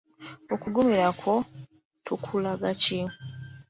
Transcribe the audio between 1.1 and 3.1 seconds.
kwo tukulaga ki?